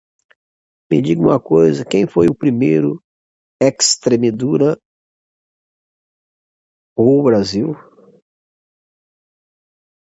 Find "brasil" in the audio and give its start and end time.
7.23-7.75